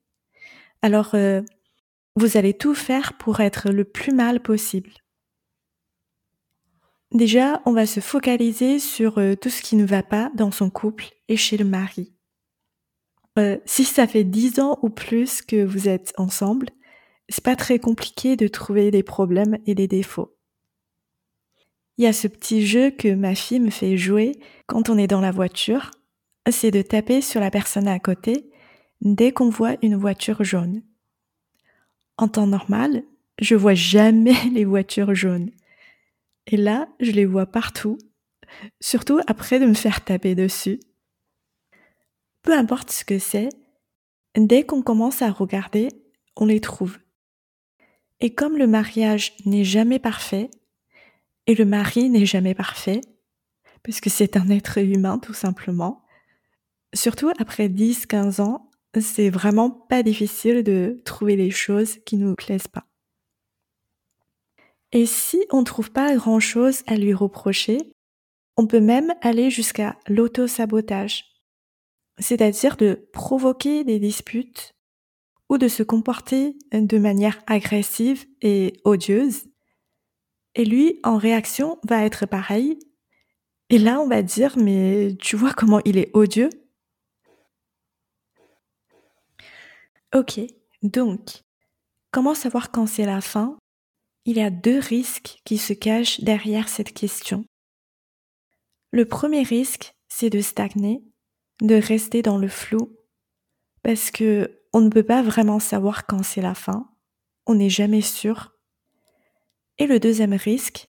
alors 0.82 1.14
euh, 1.14 1.40
vous 2.16 2.36
allez 2.36 2.52
tout 2.52 2.74
faire 2.74 3.12
pour 3.16 3.38
être 3.38 3.70
le 3.70 3.84
plus 3.84 4.12
mal 4.12 4.42
possible. 4.42 4.90
Déjà, 7.12 7.62
on 7.64 7.72
va 7.72 7.86
se 7.86 8.00
focaliser 8.00 8.80
sur 8.80 9.18
euh, 9.18 9.36
tout 9.36 9.50
ce 9.50 9.62
qui 9.62 9.76
ne 9.76 9.86
va 9.86 10.02
pas 10.02 10.32
dans 10.34 10.50
son 10.50 10.68
couple 10.68 11.12
et 11.28 11.36
chez 11.36 11.56
le 11.56 11.64
mari. 11.64 12.12
Euh, 13.38 13.56
si 13.66 13.84
ça 13.84 14.08
fait 14.08 14.24
dix 14.24 14.58
ans 14.58 14.80
ou 14.82 14.90
plus 14.90 15.42
que 15.42 15.64
vous 15.64 15.88
êtes 15.88 16.12
ensemble, 16.16 16.70
c'est 17.28 17.44
pas 17.44 17.56
très 17.56 17.78
compliqué 17.78 18.36
de 18.36 18.48
trouver 18.48 18.90
des 18.90 19.02
problèmes 19.02 19.58
et 19.66 19.74
des 19.74 19.88
défauts. 19.88 20.36
Il 21.96 22.04
y 22.04 22.08
a 22.08 22.12
ce 22.12 22.26
petit 22.26 22.66
jeu 22.66 22.90
que 22.90 23.14
ma 23.14 23.34
fille 23.34 23.60
me 23.60 23.70
fait 23.70 23.96
jouer 23.96 24.38
quand 24.66 24.90
on 24.90 24.98
est 24.98 25.06
dans 25.06 25.20
la 25.20 25.30
voiture, 25.30 25.90
c'est 26.50 26.70
de 26.70 26.82
taper 26.82 27.20
sur 27.20 27.40
la 27.40 27.50
personne 27.50 27.88
à 27.88 27.98
côté 27.98 28.50
dès 29.00 29.32
qu'on 29.32 29.48
voit 29.48 29.76
une 29.82 29.96
voiture 29.96 30.44
jaune. 30.44 30.82
En 32.16 32.28
temps 32.28 32.46
normal, 32.46 33.04
je 33.40 33.54
vois 33.54 33.74
jamais 33.74 34.36
les 34.52 34.64
voitures 34.64 35.14
jaunes. 35.14 35.50
Et 36.46 36.56
là, 36.56 36.88
je 37.00 37.10
les 37.10 37.24
vois 37.24 37.46
partout, 37.46 37.98
surtout 38.80 39.20
après 39.26 39.58
de 39.58 39.66
me 39.66 39.74
faire 39.74 40.04
taper 40.04 40.34
dessus. 40.34 40.80
Peu 42.42 42.52
importe 42.52 42.90
ce 42.90 43.04
que 43.04 43.18
c'est, 43.18 43.48
dès 44.36 44.64
qu'on 44.64 44.82
commence 44.82 45.22
à 45.22 45.30
regarder, 45.30 45.88
on 46.36 46.46
les 46.46 46.60
trouve. 46.60 46.98
Et 48.20 48.34
comme 48.34 48.56
le 48.56 48.66
mariage 48.66 49.34
n'est 49.44 49.64
jamais 49.64 49.98
parfait, 49.98 50.50
et 51.46 51.54
le 51.54 51.64
mari 51.64 52.08
n'est 52.08 52.26
jamais 52.26 52.54
parfait, 52.54 53.00
puisque 53.82 54.10
c'est 54.10 54.36
un 54.36 54.48
être 54.48 54.78
humain 54.78 55.18
tout 55.18 55.34
simplement, 55.34 56.04
surtout 56.94 57.30
après 57.38 57.68
10-15 57.68 58.40
ans, 58.40 58.70
c'est 59.00 59.30
vraiment 59.30 59.70
pas 59.70 60.02
difficile 60.02 60.62
de 60.62 61.00
trouver 61.04 61.36
les 61.36 61.50
choses 61.50 61.98
qui 62.06 62.16
nous 62.16 62.34
plaisent 62.34 62.68
pas. 62.68 62.86
Et 64.92 65.06
si 65.06 65.44
on 65.50 65.60
ne 65.60 65.64
trouve 65.64 65.90
pas 65.90 66.14
grand 66.14 66.40
chose 66.40 66.82
à 66.86 66.96
lui 66.96 67.12
reprocher, 67.12 67.78
on 68.56 68.66
peut 68.66 68.80
même 68.80 69.12
aller 69.22 69.50
jusqu'à 69.50 69.98
l'auto-sabotage, 70.06 71.24
c'est-à-dire 72.18 72.76
de 72.76 73.08
provoquer 73.12 73.82
des 73.82 73.98
disputes 73.98 74.73
de 75.58 75.68
se 75.68 75.82
comporter 75.82 76.56
de 76.72 76.98
manière 76.98 77.42
agressive 77.46 78.26
et 78.42 78.74
odieuse. 78.84 79.44
Et 80.54 80.64
lui, 80.64 81.00
en 81.02 81.16
réaction, 81.16 81.78
va 81.84 82.04
être 82.04 82.26
pareil. 82.26 82.78
Et 83.70 83.78
là, 83.78 84.00
on 84.00 84.08
va 84.08 84.22
dire, 84.22 84.56
mais 84.56 85.16
tu 85.20 85.36
vois 85.36 85.52
comment 85.52 85.80
il 85.84 85.98
est 85.98 86.10
odieux 86.14 86.50
Ok, 90.14 90.40
donc, 90.82 91.42
comment 92.12 92.34
savoir 92.34 92.70
quand 92.70 92.86
c'est 92.86 93.06
la 93.06 93.20
fin? 93.20 93.58
Il 94.26 94.36
y 94.36 94.42
a 94.42 94.50
deux 94.50 94.78
risques 94.78 95.40
qui 95.44 95.58
se 95.58 95.72
cachent 95.72 96.20
derrière 96.20 96.68
cette 96.68 96.94
question. 96.94 97.44
Le 98.92 99.06
premier 99.06 99.42
risque, 99.42 99.92
c'est 100.08 100.30
de 100.30 100.40
stagner, 100.40 101.02
de 101.60 101.74
rester 101.74 102.22
dans 102.22 102.38
le 102.38 102.46
flou, 102.46 102.96
parce 103.82 104.12
que 104.12 104.62
on 104.74 104.82
ne 104.82 104.90
peut 104.90 105.02
pas 105.02 105.22
vraiment 105.22 105.58
savoir 105.58 106.04
quand 106.04 106.22
c'est 106.22 106.42
la 106.42 106.54
fin, 106.54 106.90
on 107.46 107.54
n'est 107.54 107.70
jamais 107.70 108.02
sûr. 108.02 108.52
Et 109.78 109.86
le 109.86 109.98
deuxième 109.98 110.34
risque, 110.34 110.88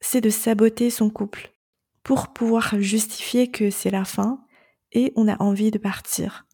c'est 0.00 0.20
de 0.20 0.28
saboter 0.28 0.90
son 0.90 1.08
couple 1.08 1.54
pour 2.02 2.34
pouvoir 2.34 2.78
justifier 2.78 3.50
que 3.50 3.70
c'est 3.70 3.90
la 3.90 4.04
fin 4.04 4.44
et 4.92 5.14
on 5.16 5.28
a 5.28 5.42
envie 5.42 5.70
de 5.70 5.78
partir 5.78 6.46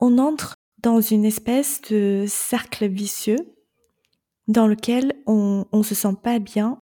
on 0.00 0.18
entre 0.18 0.56
dans 0.78 1.00
une 1.00 1.24
espèce 1.24 1.82
de 1.82 2.24
cercle 2.26 2.88
vicieux 2.88 3.54
dans 4.48 4.66
lequel 4.66 5.12
on 5.26 5.66
ne 5.72 5.82
se 5.82 5.94
sent 5.94 6.14
pas 6.22 6.38
bien 6.38 6.78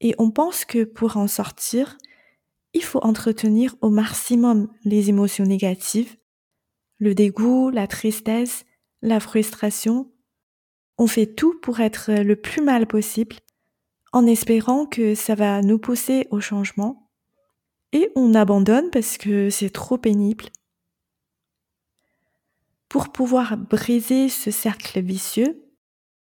et 0.00 0.14
on 0.18 0.30
pense 0.30 0.64
que 0.64 0.82
pour 0.82 1.16
en 1.16 1.28
sortir, 1.28 1.96
il 2.74 2.82
faut 2.82 2.98
entretenir 3.04 3.76
au 3.80 3.90
maximum 3.90 4.68
les 4.84 5.08
émotions 5.08 5.44
négatives, 5.44 6.16
le 7.02 7.14
dégoût, 7.14 7.70
la 7.70 7.86
tristesse, 7.86 8.64
la 9.02 9.20
frustration. 9.20 10.10
On 10.96 11.06
fait 11.06 11.26
tout 11.26 11.58
pour 11.60 11.80
être 11.80 12.12
le 12.12 12.36
plus 12.36 12.62
mal 12.62 12.86
possible 12.86 13.36
en 14.12 14.26
espérant 14.26 14.86
que 14.86 15.14
ça 15.14 15.34
va 15.34 15.62
nous 15.62 15.78
pousser 15.78 16.28
au 16.30 16.40
changement 16.40 17.10
et 17.92 18.10
on 18.14 18.34
abandonne 18.34 18.90
parce 18.90 19.18
que 19.18 19.50
c'est 19.50 19.70
trop 19.70 19.98
pénible 19.98 20.46
pour 22.92 23.08
pouvoir 23.08 23.56
briser 23.56 24.28
ce 24.28 24.50
cercle 24.50 25.00
vicieux, 25.00 25.64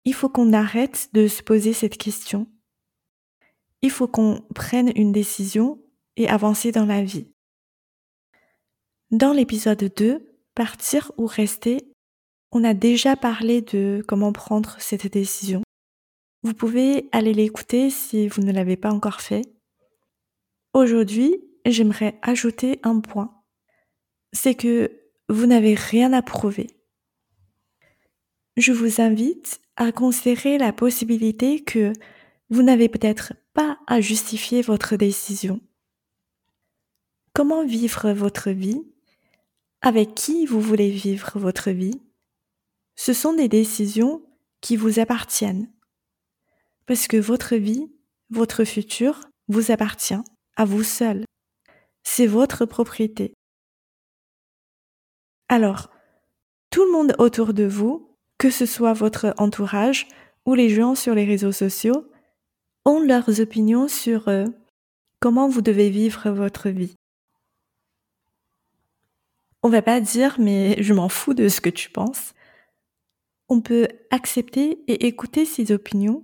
il 0.06 0.14
faut 0.14 0.30
qu'on 0.30 0.54
arrête 0.54 1.10
de 1.12 1.28
se 1.28 1.42
poser 1.42 1.74
cette 1.74 1.98
question. 1.98 2.48
Il 3.82 3.90
faut 3.90 4.08
qu'on 4.08 4.46
prenne 4.54 4.92
une 4.96 5.12
décision 5.12 5.82
et 6.16 6.30
avancer 6.30 6.72
dans 6.72 6.86
la 6.86 7.02
vie. 7.02 7.28
Dans 9.10 9.34
l'épisode 9.34 9.92
2, 9.98 10.33
Partir 10.56 11.12
ou 11.18 11.26
rester, 11.26 11.94
on 12.52 12.64
a 12.64 12.74
déjà 12.74 13.16
parlé 13.16 13.62
de 13.62 14.04
comment 14.08 14.32
prendre 14.32 14.76
cette 14.80 15.12
décision. 15.12 15.64
Vous 16.44 16.54
pouvez 16.54 17.10
aller 17.12 17.34
l'écouter 17.34 17.90
si 17.90 18.28
vous 18.28 18.42
ne 18.42 18.52
l'avez 18.52 18.78
pas 18.78 18.92
encore 18.92 19.22
fait. 19.22 19.42
Aujourd'hui, 20.74 21.36
j'aimerais 21.66 22.20
ajouter 22.22 22.80
un 22.84 23.00
point. 23.00 23.42
C'est 24.34 24.56
que 24.56 24.92
vous 25.30 25.46
n'avez 25.46 25.74
rien 25.74 26.14
à 26.14 26.22
prouver. 26.22 26.68
Je 28.58 28.72
vous 28.72 29.02
invite 29.02 29.62
à 29.76 29.92
considérer 29.92 30.58
la 30.60 30.74
possibilité 30.74 31.64
que 31.64 31.94
vous 32.50 32.62
n'avez 32.62 32.90
peut-être 32.90 33.34
pas 33.54 33.80
à 33.88 34.02
justifier 34.02 34.62
votre 34.62 34.96
décision. 34.96 35.60
Comment 37.34 37.66
vivre 37.66 38.12
votre 38.12 38.52
vie 38.52 38.84
Avec 39.86 40.16
qui 40.16 40.46
vous 40.46 40.62
voulez 40.62 40.90
vivre 40.90 41.38
votre 41.38 41.70
vie 41.70 42.00
Ce 42.96 43.12
sont 43.12 43.34
des 43.34 43.50
décisions 43.50 44.24
qui 44.62 44.78
vous 44.78 45.00
appartiennent. 45.00 45.70
Parce 46.86 47.08
que 47.08 47.18
votre 47.18 47.58
vie, 47.58 47.92
votre 48.30 48.64
futur, 48.64 49.20
vous 49.50 49.72
appartient 49.72 50.24
à 50.56 50.64
vous 50.64 50.84
seul. 50.84 51.26
C'est 52.02 52.28
votre 52.28 52.66
propriété. 52.66 53.34
Alors, 55.50 55.90
tout 56.70 56.86
le 56.86 56.92
monde 56.94 57.14
autour 57.20 57.54
de 57.54 57.66
vous, 57.66 58.16
que 58.38 58.50
ce 58.50 58.66
soit 58.66 58.94
votre 58.94 59.34
entourage 59.38 60.08
ou 60.46 60.54
les 60.54 60.70
gens 60.70 60.96
sur 60.96 61.14
les 61.14 61.26
réseaux 61.26 61.52
sociaux, 61.52 62.10
ont 62.86 63.02
leurs 63.02 63.42
opinions 63.42 63.90
sur 63.90 64.30
euh, 64.30 64.46
comment 65.20 65.50
vous 65.50 65.62
devez 65.62 65.90
vivre 65.90 66.30
votre 66.30 66.70
vie. 66.70 66.96
On 69.64 69.70
va 69.70 69.82
pas 69.82 70.02
dire 70.02 70.36
mais 70.40 70.82
je 70.84 70.94
m'en 70.94 71.08
fous 71.08 71.34
de 71.34 71.48
ce 71.48 71.62
que 71.62 71.70
tu 71.70 71.90
penses. 71.90 72.34
On 73.48 73.62
peut 73.62 73.88
accepter 74.12 74.84
et 74.88 75.08
écouter 75.08 75.46
ces 75.46 75.72
opinions, 75.72 76.24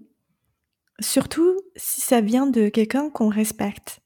surtout 0.99 1.57
si 1.77 2.01
ça 2.01 2.19
vient 2.19 2.47
de 2.47 2.67
quelqu'un 2.67 3.09
qu'on 3.09 3.29
respecte. 3.29 4.01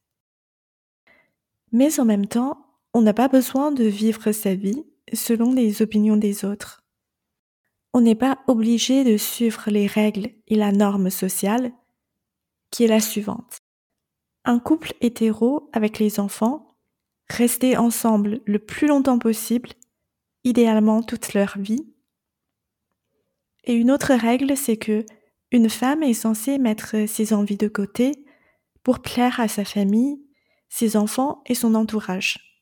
Mais 1.72 2.00
en 2.00 2.06
même 2.06 2.28
temps, 2.28 2.64
on 2.94 3.02
n'a 3.02 3.14
pas 3.14 3.28
besoin 3.28 3.72
de 3.72 3.84
vivre 3.84 4.32
sa 4.32 4.54
vie 4.54 4.86
selon 5.12 5.54
les 5.54 5.82
opinions 5.82 6.18
des 6.18 6.46
autres. 6.46 6.84
On 7.94 8.02
n'est 8.02 8.16
pas 8.16 8.40
obligé 8.48 9.04
de 9.04 9.18
suivre 9.18 9.64
les 9.68 9.88
règles 9.88 10.30
et 10.48 10.56
la 10.56 10.72
norme 10.72 11.10
sociale, 11.10 11.72
qui 12.70 12.84
est 12.84 12.88
la 12.88 13.00
suivante. 13.00 13.58
Un 14.46 14.60
couple 14.60 14.94
hétéro 15.02 15.70
avec 15.74 15.98
les 16.00 16.20
enfants, 16.20 16.73
rester 17.30 17.78
ensemble 17.78 18.42
le 18.46 18.60
plus 18.60 18.88
longtemps 18.88 19.20
possible, 19.20 19.70
idéalement 20.44 21.02
toute 21.02 21.34
leur 21.34 21.58
vie. 21.58 21.86
Et 23.64 23.74
une 23.74 23.92
autre 23.92 24.14
règle, 24.14 24.58
c'est 24.58 24.78
que 24.78 25.06
une 25.52 25.70
femme 25.70 26.04
est 26.04 26.14
censée 26.14 26.58
mettre 26.58 27.08
ses 27.08 27.34
envies 27.34 27.58
de 27.58 27.68
côté 27.68 28.26
pour 28.82 29.02
plaire 29.02 29.40
à 29.40 29.48
sa 29.48 29.64
famille, 29.64 30.20
ses 30.68 30.98
enfants 30.98 31.44
et 31.46 31.56
son 31.56 31.76
entourage. 31.76 32.60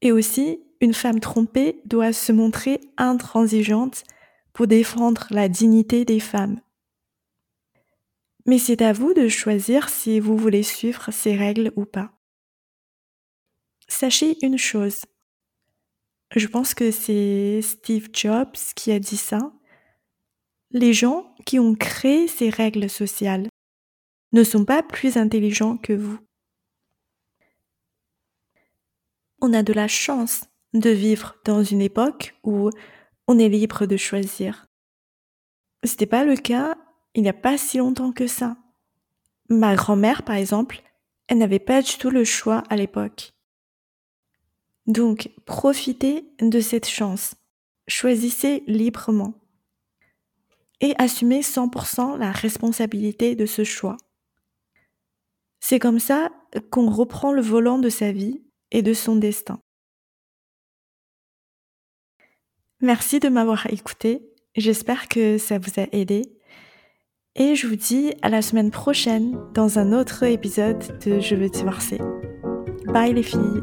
Et 0.00 0.12
aussi, 0.12 0.62
une 0.80 0.94
femme 0.94 1.20
trompée 1.20 1.82
doit 1.84 2.14
se 2.14 2.32
montrer 2.32 2.80
intransigeante 2.96 4.02
pour 4.52 4.66
défendre 4.66 5.26
la 5.30 5.48
dignité 5.48 6.04
des 6.04 6.20
femmes. 6.20 6.60
Mais 8.46 8.58
c'est 8.58 8.82
à 8.82 8.92
vous 8.92 9.12
de 9.12 9.28
choisir 9.28 9.90
si 9.90 10.18
vous 10.18 10.36
voulez 10.36 10.62
suivre 10.62 11.12
ces 11.12 11.36
règles 11.36 11.72
ou 11.76 11.84
pas. 11.84 12.19
Sachez 14.00 14.38
une 14.42 14.56
chose. 14.56 15.02
Je 16.34 16.46
pense 16.46 16.72
que 16.72 16.90
c'est 16.90 17.60
Steve 17.60 18.08
Jobs 18.14 18.56
qui 18.74 18.92
a 18.92 18.98
dit 18.98 19.18
ça. 19.18 19.52
Les 20.70 20.94
gens 20.94 21.34
qui 21.44 21.58
ont 21.58 21.74
créé 21.74 22.26
ces 22.26 22.48
règles 22.48 22.88
sociales 22.88 23.48
ne 24.32 24.42
sont 24.42 24.64
pas 24.64 24.82
plus 24.82 25.18
intelligents 25.18 25.76
que 25.76 25.92
vous. 25.92 26.18
On 29.42 29.52
a 29.52 29.62
de 29.62 29.74
la 29.74 29.86
chance 29.86 30.44
de 30.72 30.88
vivre 30.88 31.36
dans 31.44 31.62
une 31.62 31.82
époque 31.82 32.34
où 32.42 32.70
on 33.28 33.38
est 33.38 33.50
libre 33.50 33.84
de 33.84 33.98
choisir. 33.98 34.66
C'était 35.84 36.06
pas 36.06 36.24
le 36.24 36.36
cas 36.36 36.74
il 37.14 37.22
n'y 37.22 37.28
a 37.28 37.34
pas 37.34 37.58
si 37.58 37.76
longtemps 37.76 38.12
que 38.12 38.26
ça. 38.26 38.56
Ma 39.50 39.74
grand-mère, 39.74 40.22
par 40.22 40.36
exemple, 40.36 40.80
elle 41.28 41.36
n'avait 41.36 41.58
pas 41.58 41.82
du 41.82 41.98
tout 41.98 42.08
le 42.08 42.24
choix 42.24 42.62
à 42.70 42.76
l'époque. 42.76 43.34
Donc, 44.90 45.30
profitez 45.46 46.24
de 46.40 46.58
cette 46.58 46.88
chance. 46.88 47.36
Choisissez 47.86 48.64
librement. 48.66 49.34
Et 50.80 50.94
assumez 50.98 51.42
100% 51.42 52.18
la 52.18 52.32
responsabilité 52.32 53.36
de 53.36 53.46
ce 53.46 53.62
choix. 53.62 53.96
C'est 55.60 55.78
comme 55.78 56.00
ça 56.00 56.32
qu'on 56.70 56.90
reprend 56.90 57.32
le 57.32 57.40
volant 57.40 57.78
de 57.78 57.88
sa 57.88 58.10
vie 58.10 58.42
et 58.72 58.82
de 58.82 58.92
son 58.92 59.14
destin. 59.14 59.60
Merci 62.80 63.20
de 63.20 63.28
m'avoir 63.28 63.72
écouté. 63.72 64.28
J'espère 64.56 65.06
que 65.06 65.38
ça 65.38 65.60
vous 65.60 65.78
a 65.78 65.86
aidé. 65.92 66.22
Et 67.36 67.54
je 67.54 67.68
vous 67.68 67.76
dis 67.76 68.12
à 68.22 68.28
la 68.28 68.42
semaine 68.42 68.72
prochaine 68.72 69.38
dans 69.54 69.78
un 69.78 69.92
autre 69.92 70.24
épisode 70.24 70.98
de 71.06 71.20
Je 71.20 71.36
veux 71.36 71.48
divorcer. 71.48 72.00
Bye 72.86 73.14
les 73.14 73.22
filles 73.22 73.62